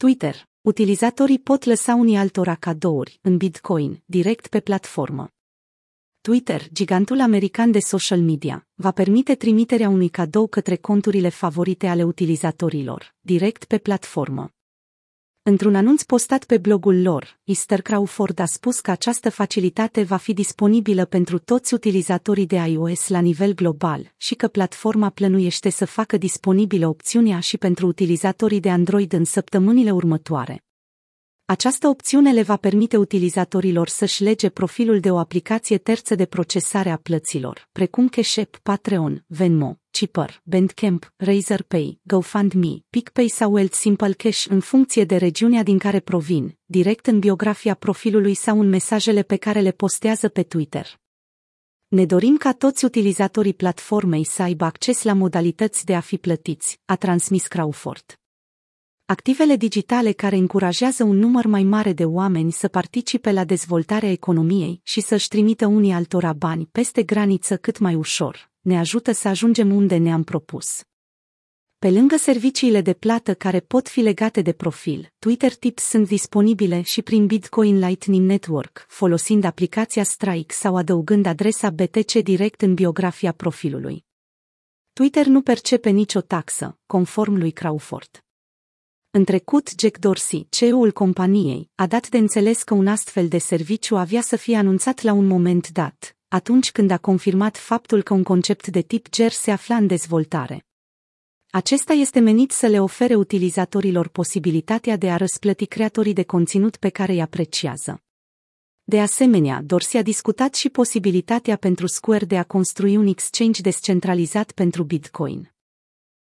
[0.00, 0.48] Twitter.
[0.60, 5.28] Utilizatorii pot lăsa unii altora cadouri în Bitcoin direct pe platformă.
[6.20, 12.02] Twitter, gigantul american de social media, va permite trimiterea unui cadou către conturile favorite ale
[12.02, 14.50] utilizatorilor, direct pe platformă.
[15.50, 20.32] Într-un anunț postat pe blogul lor, Easter Crawford a spus că această facilitate va fi
[20.32, 26.16] disponibilă pentru toți utilizatorii de iOS la nivel global și că platforma plănuiește să facă
[26.16, 30.64] disponibilă opțiunea și pentru utilizatorii de Android în săptămânile următoare.
[31.44, 36.90] Această opțiune le va permite utilizatorilor să-și lege profilul de o aplicație terță de procesare
[36.90, 44.12] a plăților, precum Cash App, Patreon, Venmo, Chipper, Bandcamp, Razorpay, GoFundMe, PicPay sau Alt Simple
[44.12, 49.22] Cash în funcție de regiunea din care provin, direct în biografia profilului sau în mesajele
[49.22, 51.00] pe care le postează pe Twitter.
[51.88, 56.80] Ne dorim ca toți utilizatorii platformei să aibă acces la modalități de a fi plătiți,
[56.84, 58.20] a transmis Crawford.
[59.04, 64.80] Activele digitale care încurajează un număr mai mare de oameni să participe la dezvoltarea economiei
[64.82, 69.74] și să-și trimită unii altora bani peste graniță cât mai ușor, ne ajută să ajungem
[69.74, 70.82] unde ne-am propus.
[71.78, 76.82] Pe lângă serviciile de plată care pot fi legate de profil, Twitter Tips sunt disponibile
[76.82, 83.32] și prin Bitcoin Lightning Network, folosind aplicația Strike sau adăugând adresa BTC direct în biografia
[83.32, 84.04] profilului.
[84.92, 88.24] Twitter nu percepe nicio taxă, conform lui Crawford.
[89.10, 93.96] În trecut, Jack Dorsey, CEO-ul companiei, a dat de înțeles că un astfel de serviciu
[93.96, 98.22] avea să fie anunțat la un moment dat, atunci când a confirmat faptul că un
[98.22, 100.64] concept de tip GER se afla în dezvoltare.
[101.50, 106.88] Acesta este menit să le ofere utilizatorilor posibilitatea de a răsplăti creatorii de conținut pe
[106.88, 108.02] care îi apreciază.
[108.84, 114.52] De asemenea, Dorsey a discutat și posibilitatea pentru Square de a construi un exchange descentralizat
[114.52, 115.49] pentru Bitcoin.